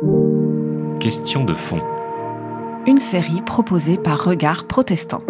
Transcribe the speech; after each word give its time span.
Question 0.00 1.42
de 1.42 1.54
fond. 1.54 1.82
Une 2.86 2.98
série 2.98 3.42
proposée 3.42 3.98
par 3.98 4.22
Regard 4.22 4.68
Protestant. 4.68 5.22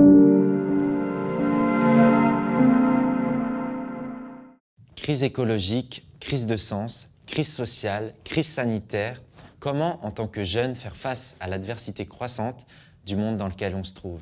Crise 4.95 5.23
écologique, 5.23 6.07
crise 6.21 6.45
de 6.45 6.59
sens, 6.59 7.15
crise 7.27 7.51
sociale, 7.51 8.13
crise 8.25 8.47
sanitaire. 8.47 9.23
Comment, 9.59 10.05
en 10.05 10.11
tant 10.11 10.29
que 10.29 10.45
jeune, 10.45 10.75
faire 10.75 10.97
face 10.97 11.39
à 11.41 11.49
l'adversité 11.49 12.05
croissante 12.05 12.67
du 13.07 13.17
monde 13.17 13.39
dans 13.39 13.49
lequel 13.49 13.75
on 13.75 13.85
se 13.85 13.95
trouve? 13.95 14.21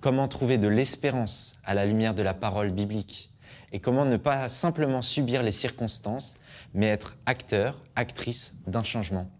Comment 0.00 0.26
trouver 0.26 0.58
de 0.58 0.66
l'espérance 0.66 1.60
à 1.64 1.74
la 1.74 1.86
lumière 1.86 2.14
de 2.14 2.22
la 2.22 2.34
parole 2.34 2.72
biblique? 2.72 3.30
Et 3.72 3.78
comment 3.78 4.04
ne 4.04 4.16
pas 4.16 4.48
simplement 4.48 5.00
subir 5.00 5.44
les 5.44 5.52
circonstances, 5.52 6.38
mais 6.74 6.86
être 6.86 7.16
acteur, 7.24 7.84
actrice 7.94 8.62
d'un 8.66 8.82
changement? 8.82 9.30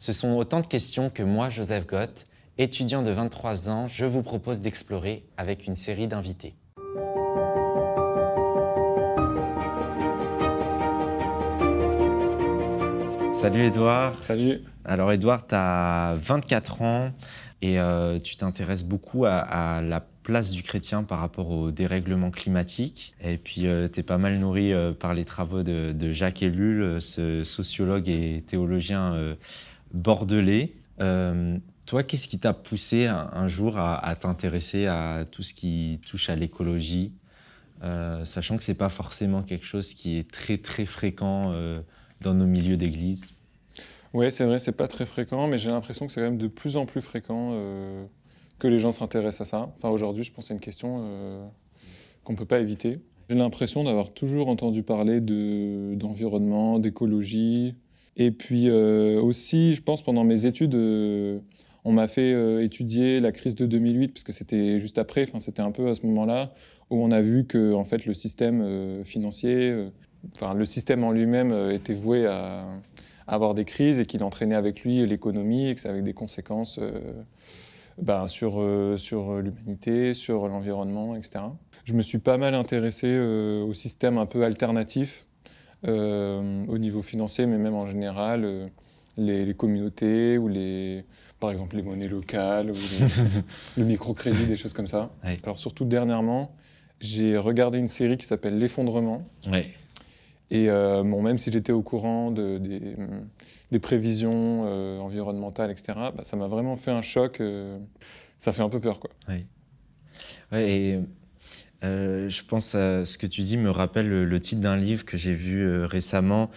Ce 0.00 0.12
sont 0.12 0.36
autant 0.36 0.60
de 0.60 0.66
questions 0.66 1.10
que 1.10 1.24
moi, 1.24 1.48
Joseph 1.48 1.84
Gott, 1.84 2.26
étudiant 2.56 3.02
de 3.02 3.10
23 3.10 3.68
ans, 3.68 3.88
je 3.88 4.04
vous 4.04 4.22
propose 4.22 4.60
d'explorer 4.60 5.24
avec 5.36 5.66
une 5.66 5.74
série 5.74 6.06
d'invités. 6.06 6.54
Salut 13.32 13.62
Edouard. 13.62 14.22
Salut. 14.22 14.60
Alors 14.84 15.10
Edouard, 15.10 15.48
tu 15.48 15.56
as 15.56 16.16
24 16.22 16.82
ans 16.82 17.12
et 17.60 17.80
euh, 17.80 18.20
tu 18.20 18.36
t'intéresses 18.36 18.84
beaucoup 18.84 19.24
à, 19.26 19.80
la 19.82 20.04
place 20.22 20.50
du 20.52 20.62
chrétien 20.62 21.02
par 21.02 21.18
rapport 21.18 21.50
au 21.50 21.72
dérèglement 21.72 22.30
climatique. 22.30 23.14
Et 23.20 23.36
puis 23.36 23.66
euh, 23.66 23.88
tu 23.92 24.00
es 24.00 24.02
pas 24.04 24.18
mal 24.18 24.38
nourri 24.38 24.72
euh, 24.72 24.92
par 24.92 25.12
les 25.12 25.24
travaux 25.24 25.64
de, 25.64 26.12
Jacques 26.12 26.42
Ellul, 26.42 27.00
ce 27.00 27.42
sociologue 27.42 28.08
et 28.08 28.44
théologien 28.46 29.34
bordelais. 29.92 30.74
toi, 30.98 32.02
qu'est-ce 32.02 32.28
qui 32.28 32.38
t'a 32.38 32.52
poussé 32.52 33.06
un, 33.06 33.48
jour 33.48 33.78
à, 33.78 34.14
t'intéresser 34.16 34.86
à 34.86 35.24
tout 35.30 35.42
ce 35.42 35.54
qui 35.54 36.00
touche 36.06 36.30
à 36.30 36.36
l'écologie, 36.36 37.12
sachant 38.24 38.56
que 38.56 38.62
c'est 38.62 38.74
pas 38.74 38.90
forcément 38.90 39.42
quelque 39.42 39.64
chose 39.64 39.94
qui 39.94 40.18
est 40.18 40.30
très 40.30 40.58
très 40.58 40.86
fréquent 40.86 41.54
dans 42.20 42.34
nos 42.34 42.46
milieux 42.46 42.76
d'église? 42.76 43.32
Oui, 44.14 44.32
c'est 44.32 44.44
vrai, 44.44 44.58
c'est 44.58 44.72
pas 44.72 44.88
très 44.88 45.06
fréquent, 45.06 45.46
mais 45.48 45.58
j'ai 45.58 45.70
l'impression 45.70 46.06
que 46.06 46.12
c'est 46.12 46.20
quand 46.20 46.26
même 46.26 46.38
de 46.38 46.48
plus 46.48 46.76
en 46.76 46.86
plus 46.86 47.00
fréquent 47.00 47.50
euh, 47.52 48.04
que 48.58 48.66
les 48.66 48.78
gens 48.78 48.92
s'intéressent 48.92 49.42
à 49.42 49.50
ça. 49.50 49.72
Enfin, 49.74 49.90
aujourd'hui, 49.90 50.24
je 50.24 50.32
pense 50.32 50.44
que 50.44 50.48
c'est 50.48 50.54
une 50.54 50.60
question 50.60 51.00
euh, 51.02 51.46
qu'on 52.24 52.32
ne 52.32 52.38
peut 52.38 52.46
pas 52.46 52.60
éviter. 52.60 53.00
J'ai 53.28 53.36
l'impression 53.36 53.84
d'avoir 53.84 54.10
toujours 54.10 54.48
entendu 54.48 54.82
parler 54.82 55.20
d'environnement, 55.20 56.78
d'écologie. 56.78 57.74
Et 58.18 58.30
puis 58.30 58.68
euh, 58.68 59.20
aussi, 59.20 59.74
je 59.74 59.82
pense, 59.82 60.02
pendant 60.02 60.24
mes 60.24 60.44
études, 60.44 60.74
on 60.74 61.92
m'a 61.92 62.08
fait 62.08 62.64
étudier 62.64 63.20
la 63.20 63.32
crise 63.32 63.54
de 63.54 63.64
2008, 63.64 64.08
parce 64.08 64.24
que 64.24 64.32
c'était 64.32 64.80
juste 64.80 64.98
après, 64.98 65.26
c'était 65.40 65.62
un 65.62 65.70
peu 65.70 65.88
à 65.88 65.94
ce 65.94 66.04
moment-là, 66.06 66.52
où 66.90 67.02
on 67.02 67.10
a 67.10 67.22
vu 67.22 67.46
que 67.46 67.72
en 67.72 67.84
fait, 67.84 68.04
le 68.04 68.14
système 68.14 69.04
financier 69.04 69.90
enfin, 70.34 70.54
le 70.54 70.66
système 70.66 71.04
en 71.04 71.12
lui-même 71.12 71.52
euh, 71.52 71.74
était 71.74 71.94
voué 71.94 72.26
à, 72.26 72.66
avoir 73.26 73.54
des 73.54 73.64
crises 73.64 74.00
et 74.00 74.06
qu'il 74.06 74.24
entraînait 74.24 74.54
avec 74.54 74.82
lui 74.82 75.06
l'économie 75.06 75.68
et 75.68 75.74
que 75.74 75.80
ça 75.80 75.90
avait 75.90 76.02
des 76.02 76.14
conséquences 76.14 76.78
euh, 76.80 77.00
ben, 78.00 78.26
sur, 78.26 78.54
euh, 78.58 78.96
sur 78.96 79.36
l'humanité, 79.36 80.14
sur 80.14 80.48
l'environnement, 80.48 81.14
etc. 81.14 81.40
Je 81.84 81.92
me 81.94 82.02
suis 82.02 82.18
pas 82.18 82.38
mal 82.38 82.54
intéressé 82.54 83.18
au 83.18 83.72
système 83.72 84.18
un 84.18 84.26
peu 84.26 84.44
alternatif 84.44 85.26
au 85.86 86.78
niveau 86.78 87.02
financier, 87.02 87.46
mais 87.46 87.58
même 87.58 87.74
en 87.74 87.86
général, 87.86 88.70
les, 89.16 89.54
communautés 89.54 90.38
ou 90.38 90.48
les, 90.48 91.04
par 91.40 91.50
exemple 91.50 91.76
les 91.76 91.82
monnaies 91.82 92.08
locales 92.08 92.70
ou 92.70 92.74
le 93.76 93.84
microcrédit, 93.84 94.46
des 94.46 94.56
choses 94.56 94.72
comme 94.72 94.86
ça. 94.86 95.10
Alors 95.42 95.58
surtout 95.58 95.84
dernièrement, 95.84 96.52
j'ai 97.00 97.36
regardé 97.36 97.78
une 97.78 97.88
série 97.88 98.16
qui 98.16 98.26
s'appelle 98.26 98.58
L'effondrement. 98.58 99.28
Ouais. 99.50 99.66
Et 100.50 100.70
euh, 100.70 101.02
bon, 101.02 101.22
même 101.22 101.38
si 101.38 101.52
j'étais 101.52 101.72
au 101.72 101.82
courant 101.82 102.30
de, 102.30 102.58
des, 103.70 103.78
prévisions 103.78 104.64
euh, 104.66 104.98
environnementales, 104.98 105.70
etc., 105.70 105.92
bah, 106.16 106.24
ça 106.24 106.36
m'a 106.36 106.48
vraiment 106.48 106.76
fait 106.76 106.90
un 106.90 107.02
choc. 107.02 107.40
Euh, 107.40 107.78
ça 108.38 108.52
fait 108.52 108.62
un 108.62 108.68
peu 108.68 108.80
peur, 108.80 108.98
quoi. 108.98 109.10
Oui. 109.28 109.46
Ouais, 110.50 110.70
et 110.70 111.00
je 111.82 112.42
pense 112.42 112.74
à 112.74 113.04
ce 113.04 113.18
que 113.18 113.26
tu 113.26 113.42
dis 113.42 113.56
me 113.56 113.70
rappelle 113.70 114.08
le, 114.08 114.40
titre 114.40 114.60
d'un 114.60 114.76
livre 114.76 115.04
que 115.04 115.16
j'ai 115.16 115.34
vu 115.34 115.84
récemment, 115.84 116.50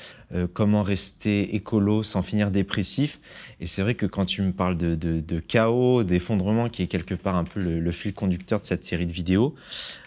Comment 0.54 0.82
rester 0.82 1.56
écolo 1.56 2.04
sans 2.04 2.24
finir 2.24 2.52
dépressif. 2.52 3.20
Et 3.60 3.68
c'est 3.68 3.82
vrai 3.82 3.96
que 3.96 4.06
quand 4.06 4.26
tu 4.26 4.42
me 4.42 4.54
parles 4.54 4.78
de, 4.78 4.96
de, 4.96 5.40
chaos, 5.40 6.04
d'effondrement, 6.04 6.70
qui 6.70 6.84
est 6.84 6.88
quelque 6.88 7.16
part 7.16 7.36
un 7.36 7.44
peu 7.44 7.60
le, 7.60 7.92
fil 7.92 8.14
conducteur 8.14 8.62
de 8.62 8.66
cette 8.66 8.86
série 8.86 9.06
de 9.06 9.12
vidéos, 9.12 9.56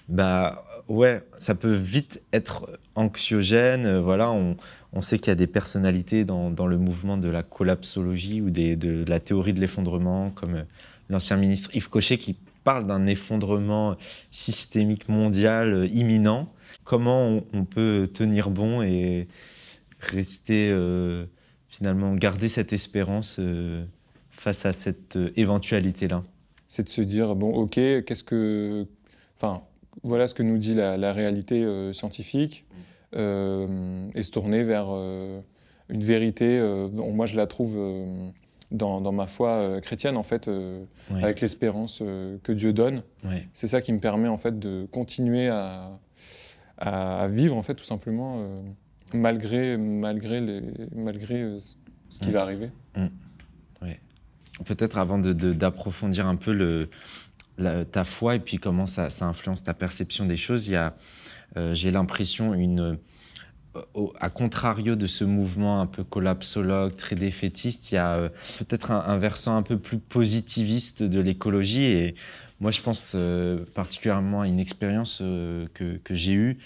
bah 0.09 0.65
ouais, 0.89 1.23
ça 1.39 1.55
peut 1.55 1.75
vite 1.75 2.21
être 2.33 2.69
anxiogène. 2.95 3.87
Euh, 3.87 4.01
voilà, 4.01 4.31
on, 4.31 4.57
sait 5.01 5.19
qu'il 5.19 5.29
y 5.29 5.33
a 5.33 5.37
des 5.37 5.47
personnalités 5.47 6.25
dans, 6.25 6.67
le 6.67 6.79
mouvement 6.79 7.17
de 7.17 7.29
la 7.29 7.43
collapsologie 7.43 8.41
ou 8.41 8.51
de 8.51 9.05
la 9.09 9.21
théorie 9.21 9.53
de 9.53 9.61
l'effondrement, 9.61 10.31
comme 10.31 10.55
euh, 10.55 10.63
l'ancien 11.11 11.37
ministre 11.37 11.71
Yves 11.75 11.89
Cochet 11.89 12.19
qui 12.19 12.37
parle 12.65 12.87
d'un 12.87 13.07
effondrement 13.07 13.97
systémique 14.31 15.09
mondial 15.09 15.73
euh, 15.73 15.87
imminent. 15.89 16.53
Comment 16.83 17.41
on, 17.53 17.65
peut 17.65 18.11
tenir 18.13 18.51
bon 18.51 18.83
et 18.83 19.29
rester 20.01 20.75
finalement 21.69 22.15
garder 22.15 22.49
cette 22.49 22.75
espérance 22.75 23.41
face 24.31 24.67
à 24.67 24.75
cette 24.75 25.17
éventualité-là? 25.37 26.23
C'est 26.67 26.83
de 26.83 26.89
se 26.91 27.01
dire 27.01 27.37
bon, 27.37 27.53
ok, 27.53 27.75
qu'est-ce 27.75 28.25
que, 28.25 28.87
enfin, 29.37 29.63
voilà 30.03 30.27
ce 30.27 30.35
que 30.35 30.43
nous 30.43 30.59
dit 30.59 30.75
la, 30.75 31.13
réalité 31.13 31.63
euh, 31.63 31.93
scientifique 31.93 32.67
euh, 33.15 34.09
et 34.15 34.23
se 34.23 34.31
tourner 34.31 34.65
vers 34.65 34.89
euh, 34.91 35.41
une 35.89 36.03
vérité. 36.03 36.61
moi, 36.93 37.27
je 37.27 37.37
la 37.37 37.47
trouve 37.47 37.79
dans, 38.75 39.13
ma 39.13 39.27
foi 39.27 39.81
chrétienne, 39.81 40.17
en 40.17 40.23
fait, 40.23 40.51
avec 41.11 41.41
l'espérance 41.41 41.99
que 41.99 42.53
Dieu 42.53 42.73
donne. 42.73 43.03
C'est 43.53 43.69
ça 43.69 43.81
qui 43.81 43.93
me 43.93 43.99
permet, 43.99 44.29
en 44.29 44.39
fait, 44.39 44.59
de 44.59 44.87
continuer 44.91 45.49
à, 45.49 45.99
vivre, 47.31 47.57
en 47.57 47.63
fait, 47.63 47.75
tout 47.75 47.85
simplement, 47.85 48.45
malgré, 49.13 49.77
malgré, 49.77 50.41
les, 50.41 50.63
malgré 50.95 51.59
ce 51.61 52.21
qui 52.21 52.31
va 52.31 52.43
arriver. 52.43 52.71
Mmh. 52.97 53.07
Peut-être 54.65 54.99
avant 54.99 55.19
d'approfondir 55.19 56.27
un 56.27 56.37
peu 56.37 56.53
le, 56.53 56.89
ta 57.85 58.05
foi 58.05 58.37
et 58.37 58.39
puis 58.39 58.59
comment 58.59 58.87
ça, 58.87 59.09
influence 59.21 59.65
ta 59.65 59.75
perception 59.75 60.27
des 60.27 60.37
choses. 60.37 60.69
Il 60.69 60.73
y 60.73 60.77
a, 60.77 60.95
euh, 61.57 61.75
j'ai 61.75 61.91
l'impression, 61.91 62.55
une, 62.55 62.99
euh, 63.77 64.07
à 64.21 64.31
contrario 64.31 64.97
de 64.97 65.07
ce 65.07 65.25
mouvement 65.25 65.81
un 65.81 65.87
peu 65.87 66.05
collapsologue, 66.05 66.97
très 66.97 67.17
défaitiste, 67.17 67.93
il 67.93 67.97
y 67.97 67.99
a 67.99 68.15
euh, 68.15 68.29
peut-être 68.59 68.91
un, 68.91 69.19
versant 69.19 69.57
un 69.57 69.63
peu 69.63 69.79
plus 69.79 69.99
positiviste 69.99 71.03
de 71.03 71.21
l'écologie. 71.21 71.85
Et 71.85 72.15
moi, 72.61 72.71
je 72.71 72.81
pense 72.81 73.17
particulièrement 73.75 74.43
à 74.43 74.47
une 74.47 74.61
expérience 74.61 75.19
que, 75.19 75.97
que 76.03 76.15
j'ai 76.15 76.33
eue 76.33 76.59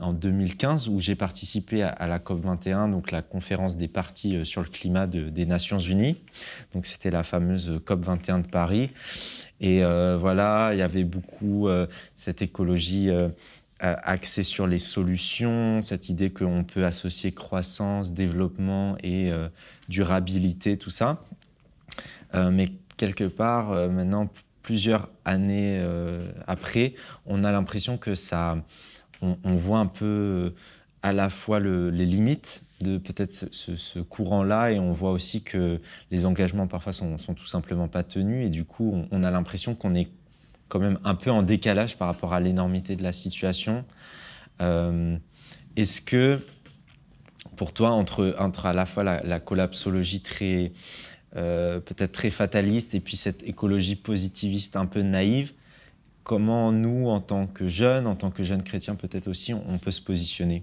en 0.00 0.12
2015 0.12 0.88
où 0.88 1.00
j'ai 1.00 1.14
participé 1.14 1.82
à, 1.82 2.06
la 2.06 2.18
COP21, 2.18 2.90
donc 2.90 3.12
la 3.12 3.22
conférence 3.22 3.76
des 3.76 3.88
partis 3.88 4.44
sur 4.44 4.62
le 4.62 4.68
climat 4.68 5.06
des 5.06 5.46
Nations 5.46 5.78
Unies. 5.78 6.16
Donc 6.74 6.86
c'était 6.86 7.10
la 7.10 7.22
fameuse 7.22 7.80
COP21 7.86 8.42
de 8.42 8.48
Paris. 8.48 8.90
Et 9.60 9.82
euh, 9.82 10.18
voilà, 10.20 10.70
il 10.72 10.78
y 10.78 10.82
avait 10.82 11.04
beaucoup 11.04 11.68
euh, 11.68 11.86
cette 12.16 12.42
écologie 12.42 13.08
euh, 13.84 13.94
axée 14.02 14.42
sur 14.42 14.66
les 14.66 14.78
solutions, 14.78 15.82
cette 15.82 16.08
idée 16.08 16.30
qu'on 16.30 16.64
peut 16.64 16.84
associer 16.84 17.32
croissance, 17.32 18.14
développement 18.14 18.96
et 19.02 19.30
durabilité, 19.88 20.78
tout 20.78 20.90
ça. 20.90 21.22
mais 22.34 22.68
quelque 22.96 23.24
part, 23.24 23.70
maintenant, 23.90 24.28
plusieurs 24.62 25.08
années 25.24 25.84
après, 26.46 26.94
on 27.26 27.44
a 27.44 27.52
l'impression 27.52 27.98
que 27.98 28.14
ça, 28.14 28.56
on, 29.22 29.56
voit 29.56 29.78
un 29.78 29.86
peu 29.86 30.54
à 31.02 31.12
la 31.12 31.30
fois 31.30 31.60
les 31.60 32.06
limites 32.06 32.64
de 32.80 32.98
peut-être 32.98 33.32
ce, 33.32 34.00
courant-là 34.00 34.70
et 34.70 34.78
on 34.78 34.92
voit 34.92 35.12
aussi 35.12 35.42
que 35.42 35.80
les 36.10 36.26
engagements 36.26 36.66
parfois 36.66 36.92
sont, 36.92 37.18
sont 37.18 37.34
tout 37.34 37.46
simplement 37.46 37.88
pas 37.88 38.02
tenus 38.02 38.46
et 38.46 38.50
du 38.50 38.64
coup 38.64 39.06
on, 39.10 39.24
a 39.24 39.30
l'impression 39.30 39.74
qu'on 39.74 39.94
est 39.94 40.08
quand 40.68 40.78
même 40.78 40.98
un 41.04 41.14
peu 41.14 41.30
en 41.30 41.42
décalage 41.42 41.96
par 41.96 42.08
rapport 42.08 42.32
à 42.32 42.40
l'énormité 42.40 42.96
de 42.96 43.02
la 43.02 43.12
situation. 43.12 43.84
Euh, 44.60 45.16
est-ce 45.76 46.00
que 46.00 46.40
pour 47.56 47.72
toi, 47.72 47.90
entre, 47.90 48.34
à 48.38 48.72
la 48.72 48.86
fois 48.86 49.04
la, 49.04 49.40
collapsologie 49.40 50.20
très 50.20 50.72
euh, 51.36 51.80
peut-être 51.80 52.12
très 52.12 52.30
fataliste 52.30 52.94
et 52.94 53.00
puis 53.00 53.16
cette 53.16 53.42
écologie 53.42 53.96
positiviste 53.96 54.76
un 54.76 54.86
peu 54.86 55.02
naïve, 55.02 55.52
comment 56.22 56.72
nous, 56.72 57.08
en 57.08 57.20
tant 57.20 57.46
que 57.46 57.68
jeunes, 57.68 58.06
en 58.06 58.16
tant 58.16 58.30
que 58.30 58.42
jeunes 58.42 58.62
chrétiens 58.62 58.94
peut-être 58.94 59.28
aussi, 59.28 59.52
on 59.52 59.78
peut 59.78 59.90
se 59.90 60.00
positionner? 60.00 60.62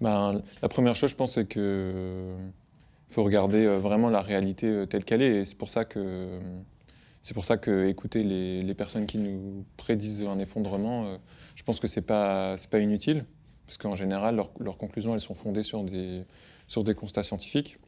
Ben, 0.00 0.42
la 0.62 0.68
première 0.68 0.96
chose, 0.96 1.10
je 1.10 1.16
pense, 1.16 1.34
c'est 1.34 1.46
que 1.46 2.34
faut 3.10 3.24
regarder 3.24 3.66
vraiment 3.66 4.08
la 4.08 4.22
réalité 4.22 4.86
telle 4.88 5.04
qu'elle 5.04 5.22
est. 5.22 5.44
C'est 5.44 5.58
pour 5.58 5.68
ça 5.68 5.84
que 5.84 6.40
c'est 7.22 7.34
pour 7.34 7.44
ça 7.44 7.56
que 7.56 7.86
écouter 7.86 8.22
les, 8.22 8.62
les, 8.62 8.74
personnes 8.74 9.06
qui 9.06 9.18
nous 9.18 9.64
prédisent 9.76 10.24
un 10.24 10.38
effondrement, 10.38 11.18
je 11.54 11.62
pense 11.62 11.80
que 11.80 11.86
c'est 11.86 12.02
pas 12.02 12.56
c'est 12.56 12.70
pas 12.70 12.80
inutile 12.80 13.24
parce 13.66 13.76
qu'en 13.76 13.94
général 13.94 14.36
leurs, 14.36 14.50
leurs 14.58 14.78
conclusions 14.78 15.14
elles 15.14 15.20
sont 15.20 15.34
fondées 15.34 15.62
sur 15.62 15.84
des 15.84 16.24
sur 16.66 16.84
des 16.84 16.94
constats 16.94 17.24
scientifiques. 17.24 17.78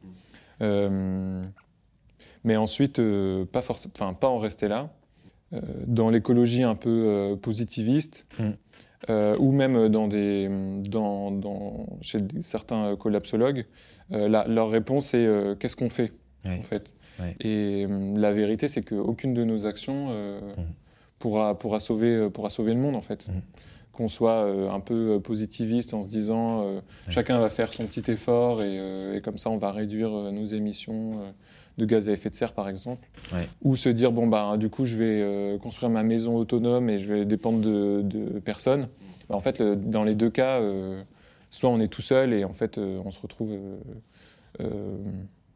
Euh, 0.61 1.45
mais 2.45 2.57
ensuite, 2.57 2.99
euh, 2.99 3.45
pas, 3.45 3.61
enfin, 3.61 4.13
pas 4.15 4.29
en 4.29 4.39
rester 4.39 4.69
là. 4.69 4.91
Euh, 5.53 5.61
dans 5.87 6.11
l'écologie 6.11 6.63
un 6.63 6.75
peu 6.75 7.37
positiviste, 7.41 8.27
mm. 8.39 9.13
ou 9.39 9.53
même 9.53 9.89
dans 9.89 10.09
des, 10.09 10.49
dans, 10.89 11.31
dans, 11.31 11.87
chez 12.01 12.21
certains 12.43 12.97
collapsologues, 12.97 13.67
leur 14.11 14.71
réponse 14.71 15.15
est 15.15 15.29
qu'est-ce 15.59 15.77
qu'on 15.77 15.91
fait? 15.91 16.13
En 16.45 16.63
fait 16.63 16.93
Et 17.41 17.87
la 18.17 18.33
vérité, 18.33 18.69
c'est 18.69 18.83
qu'aucune 18.83 19.35
de 19.35 19.45
nos 19.45 19.67
actions 19.67 20.11
mm. 20.11 20.63
pourra, 21.19 21.59
pourra, 21.59 21.81
sauver, 21.81 22.31
pourra 22.31 22.51
sauver 22.51 22.75
le 22.75 22.81
monde 22.81 22.97
en 22.97 23.03
fait. 23.03 23.29
Mm 23.29 23.41
qu'on 23.93 24.09
soit 24.09 24.45
euh, 24.45 24.71
un 24.71 24.81
peu 24.81 25.13
euh, 25.13 25.19
positiviste 25.21 25.95
en 25.95 26.03
se 26.03 26.09
disant 26.09 26.63
euh, 26.63 26.81
chacun 27.09 27.39
va 27.39 27.51
faire 27.51 27.73
son 27.73 27.85
petit 27.85 28.11
effort 28.11 28.63
et, 28.63 29.21
comme 29.23 29.39
ça 29.39 29.51
on 29.51 29.59
va 29.59 29.71
réduire 29.71 30.11
nos 30.11 30.47
émissions 30.47 31.11
de 31.79 31.87
gaz 31.87 32.09
à 32.09 32.13
effet 32.13 32.31
de 32.31 32.35
serre 32.35 32.55
par 32.55 32.69
exemple. 32.69 33.07
Ou 33.63 33.77
se 33.77 33.89
dire 33.89 34.13
bon 34.13 34.27
bah 34.27 34.57
du 34.57 34.71
coup 34.71 34.87
je 34.87 34.97
vais 34.97 35.59
construire 35.59 35.91
ma 35.91 36.03
maison 36.03 36.37
autonome 36.37 36.89
et 36.89 36.99
je 36.99 37.13
vais 37.13 37.25
dépendre 37.25 37.61
de, 37.61 38.41
personne. 38.45 38.89
Bah, 39.29 39.37
en 39.37 39.41
fait 39.41 39.63
dans 39.63 40.05
les 40.05 40.15
deux 40.15 40.31
cas, 40.31 40.61
soit 41.51 41.71
on 41.71 41.81
est 41.81 41.89
tout 41.89 42.03
seul 42.03 42.33
et 42.33 42.45
en 42.45 42.53
fait 42.53 42.79
on 42.79 43.11
se 43.11 43.21
retrouve 43.21 43.55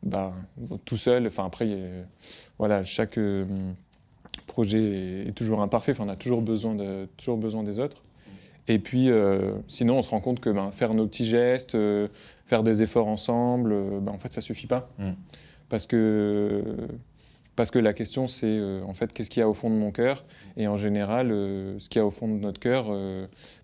bah, 0.03 0.35
tout 0.85 0.97
seul. 0.97 1.27
Enfin 1.27 1.47
après 1.47 2.07
voilà 2.59 2.85
chaque 2.85 3.19
projet 4.47 5.29
est, 5.29 5.33
toujours 5.33 5.61
imparfait. 5.61 5.93
Enfin, 5.93 6.05
on 6.07 6.09
a 6.09 6.17
toujours 6.17 6.43
besoin, 6.43 6.75
de, 6.75 7.07
toujours 7.17 7.37
besoin 7.37 7.63
des 7.63 7.79
autres. 7.79 8.03
Et 8.69 8.79
puis, 8.79 9.11
euh, 9.11 9.53
sinon, 9.69 9.99
on 9.99 10.03
se 10.03 10.09
rend 10.09 10.21
compte 10.21 10.41
que 10.41 10.51
ben, 10.51 10.71
faire 10.73 10.95
nos 10.95 11.07
petits 11.07 11.25
gestes, 11.25 11.75
euh, 11.75 12.09
faire 12.45 12.63
des 12.63 12.83
efforts 12.83 13.07
ensemble, 13.07 13.73
euh, 13.73 14.01
ben, 14.01 14.13
en 14.13 14.19
fait, 14.19 14.33
ça 14.33 14.41
suffit 14.41 14.67
pas. 14.67 14.89
Mm. 14.99 15.11
Parce, 15.69 15.87
que, 15.87 16.63
parce 17.57 17.71
que 17.71 17.79
la 17.79 17.93
question, 17.93 18.27
c'est 18.29 18.61
en 18.83 18.95
fait, 18.95 19.13
qu'est-ce 19.13 19.31
qu'il 19.31 19.41
y 19.41 19.43
a 19.43 19.49
au 19.49 19.55
fond 19.55 19.71
de 19.71 19.75
mon 19.75 19.91
cœur? 19.91 20.25
Et 20.57 20.69
en 20.69 20.77
général, 20.77 21.29
ce 21.31 21.89
qu'il 21.89 21.99
y 21.99 22.03
a 22.03 22.07
au 22.07 22.11
fond 22.11 22.29
de 22.29 22.35
notre 22.35 22.61
cœur, 22.61 22.87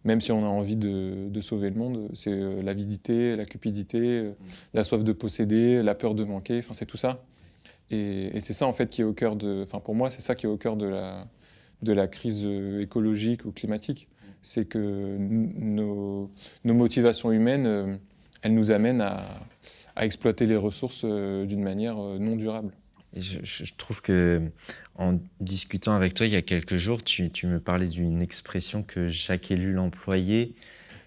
même 0.04 0.20
si 0.20 0.32
on 0.32 0.44
a 0.44 0.48
envie 0.48 0.76
de, 0.76 1.28
de 1.28 1.40
sauver 1.40 1.70
le 1.70 1.76
monde, 1.76 2.08
c'est 2.14 2.34
l'avidité, 2.62 3.36
la 3.36 3.44
cupidité, 3.44 4.22
mm. 4.22 4.34
la 4.74 4.82
soif 4.82 5.04
de 5.04 5.12
posséder, 5.12 5.82
la 5.82 5.94
peur 5.94 6.14
de 6.14 6.24
manquer, 6.24 6.58
enfin, 6.58 6.74
c'est 6.74 6.86
tout 6.86 6.96
ça. 6.96 7.24
Et, 7.90 8.36
et 8.36 8.40
c'est 8.40 8.54
ça, 8.54 8.66
en 8.66 8.72
fait, 8.72 8.88
qui 8.88 9.02
est 9.02 9.04
au 9.04 9.12
cœur 9.12 9.36
de. 9.36 9.62
Enfin, 9.62 9.80
pour 9.80 9.94
moi, 9.94 10.10
c'est 10.10 10.22
ça 10.22 10.34
qui 10.34 10.46
est 10.46 10.48
au 10.48 10.56
cœur 10.56 10.76
de 10.76 10.86
la, 10.86 11.26
de 11.82 11.92
la 11.92 12.08
crise 12.08 12.46
écologique 12.80 13.44
ou 13.44 13.52
climatique 13.52 14.08
c'est 14.42 14.64
que 14.64 15.16
nos, 15.18 16.30
motivations 16.64 17.32
humaines, 17.32 17.66
euh, 17.66 17.96
elles 18.42 18.54
nous 18.54 18.70
amènent 18.72 19.00
à, 19.00 19.40
exploiter 19.96 20.46
les 20.46 20.56
ressources 20.56 21.02
euh, 21.04 21.44
d'une 21.44 21.62
manière 21.62 21.98
euh, 21.98 22.18
non 22.18 22.34
durable. 22.34 22.72
Je, 23.16 23.72
trouve 23.76 24.00
que 24.02 24.40
en 24.96 25.18
discutant 25.40 25.94
avec 25.94 26.14
toi 26.14 26.26
il 26.26 26.32
y 26.32 26.36
a 26.36 26.42
quelques 26.42 26.76
jours, 26.76 27.02
tu, 27.02 27.30
me 27.44 27.60
parlais 27.60 27.88
d'une 27.88 28.22
expression 28.22 28.82
que 28.82 29.10
chaque 29.10 29.50
élu 29.50 29.72
l'employait. 29.72 30.52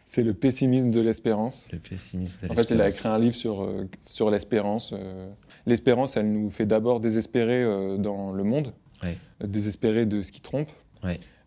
C'est 0.05 0.23
le 0.23 0.35
pessimisme 0.35 0.91
de 0.91 1.01
l'espérance. 1.01 1.67
Le 1.71 1.79
pessimisme 1.79 2.47
En 2.49 2.53
fait, 2.53 2.69
il 2.69 2.79
a 2.79 2.89
écrit 2.89 3.07
un 3.07 3.17
livre 3.17 3.35
sur, 3.35 3.67
sur 4.07 4.29
l'espérance. 4.29 4.93
L'espérance, 5.65 6.15
elle 6.15 6.31
nous 6.31 6.51
fait 6.51 6.67
d'abord 6.67 6.99
désespérer 6.99 7.63
dans 7.97 8.31
le 8.31 8.43
monde, 8.43 8.73
désespérer 9.43 10.05
de 10.05 10.21
ce 10.21 10.31
qui 10.31 10.41
trompe. 10.41 10.69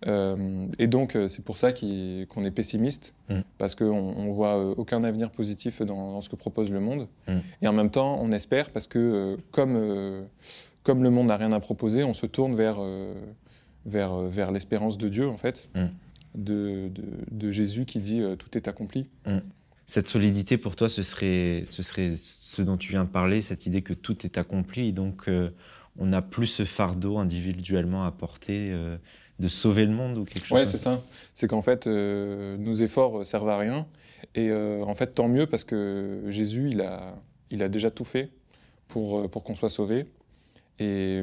Euh, 0.06 0.66
et 0.78 0.87
donc, 0.87 1.16
euh, 1.16 1.28
c'est 1.28 1.44
pour 1.44 1.56
ça 1.56 1.72
qu'on 1.72 2.44
est 2.44 2.50
pessimiste, 2.50 3.14
mm. 3.28 3.40
parce 3.58 3.75
qu'on 3.75 4.25
ne 4.25 4.32
voit 4.32 4.58
euh, 4.58 4.75
aucun 4.76 5.02
avenir 5.05 5.31
positif 5.31 5.82
dans, 5.82 6.20
ce 6.20 6.28
que 6.28 6.37
propose 6.37 6.70
le 6.70 6.81
monde. 6.81 7.08
Mm. 7.26 7.38
Et 7.62 7.69
en 7.69 7.72
même 7.72 7.90
temps, 7.90 8.19
on 8.20 8.31
espère, 8.32 8.70
parce 8.70 8.87
que 8.87 9.38
comme, 9.50 10.26
comme 10.82 11.02
le 11.02 11.10
monde 11.10 11.28
n'a 11.28 11.37
rien 11.37 11.52
à 11.52 11.60
proposer, 11.60 12.05
on 12.05 12.14
se 12.14 12.26
tourne 12.26 12.55
vers, 12.55 12.78
vers, 13.87 14.16
vers 14.20 14.52
l'espérance 14.52 14.99
de 14.99 15.08
Dieu, 15.08 15.28
en 15.28 15.37
fait, 15.37 15.69
mm. 15.75 15.87
de, 16.37 16.90
de, 17.31 17.50
Jésus 17.50 17.84
qui 17.84 17.99
dit 17.99 18.22
Tout 18.38 18.56
est 18.56 18.69
accompli. 18.69 19.08
Cette 19.87 20.08
solidité, 20.08 20.58
pour 20.58 20.76
toi, 20.76 20.88
ce 20.90 21.02
serait, 21.02 21.64
ce 21.66 21.82
serait 21.82 22.12
ce 22.16 22.61
dont 22.62 22.76
tu 22.76 22.90
viens 22.90 23.04
de 23.04 23.08
parler, 23.08 23.40
cette 23.40 23.66
idée 23.66 23.82
que 23.82 23.94
tout 23.94 24.26
est 24.26 24.37
accompli, 24.38 24.88
et 24.88 24.93
donc 24.93 25.28
on 26.00 26.06
n'a 26.06 26.22
plus 26.22 26.46
ce 26.46 26.64
fardeau 26.64 27.19
individuellement 27.19 28.04
à 28.04 28.12
porter 28.12 28.72
de 29.38 29.49
sauver 29.49 29.87
le 29.87 29.93
monde 29.93 30.19
ou 30.19 30.25
quelque 30.25 30.46
chose 30.46 30.58
Ouais, 30.58 30.67
c'est 30.67 30.79
ça. 30.79 31.02
C'est 31.35 31.46
qu'en 31.46 31.62
fait, 31.62 31.87
euh, 31.87 32.56
nos 32.56 32.75
efforts 32.75 33.25
servent 33.25 33.49
à 33.49 33.58
rien. 33.58 33.87
Et 34.35 34.50
euh, 34.50 34.82
en 34.82 34.94
fait, 34.94 35.14
tant 35.14 35.29
mieux 35.29 35.46
parce 35.46 35.64
que 35.64 36.23
Jésus, 36.29 36.70
il 36.70 36.81
a, 36.81 37.14
il 37.50 37.62
a 37.62 37.69
déjà 37.69 37.90
tout 37.90 38.05
fait 38.05 38.31
pour, 38.88 39.19
euh, 39.19 39.29
pour 39.29 39.44
qu'on 39.44 39.55
soit 39.55 39.70
sauvé. 39.70 40.06
Et, 40.81 41.23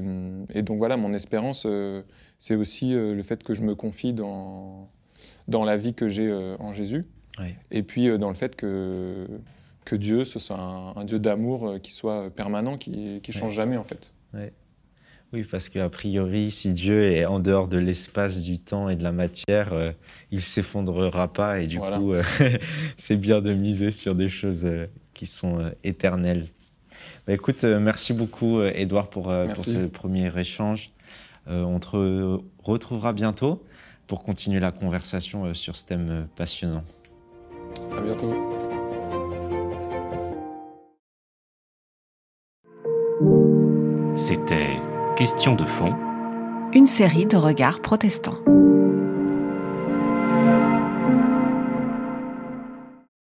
et, 0.54 0.62
donc 0.64 0.78
voilà, 0.78 0.98
mon 0.98 1.14
espérance, 1.14 1.66
c'est 2.38 2.56
aussi 2.56 2.92
le 2.92 3.24
fait 3.24 3.42
que 3.42 3.54
je 3.54 3.62
me 3.62 3.74
confie 3.74 4.12
dans, 4.12 4.90
dans 5.48 5.64
la 5.64 5.78
vie 5.78 5.94
que 5.94 6.10
j'ai 6.10 6.30
en 6.60 6.74
Jésus. 6.74 7.06
Et 7.72 7.82
puis 7.82 8.18
dans 8.18 8.28
le 8.28 8.36
fait 8.36 8.58
que, 8.58 9.26
que 9.86 9.96
Dieu, 9.96 10.26
ce 10.26 10.40
soit 10.40 10.60
un, 10.60 11.06
Dieu 11.06 11.20
d'amour 11.20 11.76
qui 11.82 11.94
soit 11.94 12.30
permanent, 12.32 12.78
qui 12.78 13.22
ne 13.26 13.32
change 13.32 13.54
jamais 13.54 13.78
en 13.78 13.86
fait. 13.86 14.14
Ouais. 14.34 14.52
Oui, 15.36 15.44
parce 15.44 15.68
qu'a 15.68 15.90
priori, 15.90 16.50
si 16.50 16.72
Dieu 16.72 17.04
est 17.12 17.26
en 17.26 17.42
dehors 17.42 17.68
de 17.68 17.78
l'espace, 17.78 18.42
du 18.42 18.58
temps 18.58 18.88
et 18.88 18.96
de 18.96 19.04
la 19.04 19.12
matière, 19.12 19.68
il 19.72 19.78
euh, 19.78 19.92
il 20.32 20.40
s'effondrera 20.40 21.28
pas. 21.28 21.60
Et 21.60 21.68
du 21.68 21.78
coup, 21.78 22.14
euh, 22.14 22.24
c'est 22.98 23.18
bien 23.18 23.42
de 23.42 23.54
miser 23.54 23.92
sur 23.92 24.16
des 24.16 24.30
choses 24.30 24.62
euh, 24.64 24.86
qui 25.14 25.26
sont 25.26 25.74
éternelles. 25.84 26.48
Bah, 27.28 27.34
écoute, 27.34 27.66
merci 27.66 28.14
beaucoup, 28.14 28.62
Edouard, 28.62 29.10
pour, 29.10 29.24
pour, 29.24 29.66
ce 29.66 29.88
premier 29.88 30.32
échange. 30.40 30.92
on 31.48 31.80
te 31.82 32.40
retrouvera 32.64 33.12
bientôt 33.12 33.62
pour 34.08 34.24
continuer 34.24 34.62
la 34.62 34.72
conversation 34.72 35.54
sur 35.54 35.76
ce 35.76 35.84
thème 35.84 36.28
passionnant. 36.38 36.86
À 37.98 38.00
bientôt. 38.00 38.34
C'était 44.16 44.80
Question 45.16 45.56
de 45.56 45.64
fond. 45.64 45.96
Une 46.74 46.88
série 46.88 47.26
de 47.26 47.38
regards 47.38 47.80
protestants. 47.80 48.38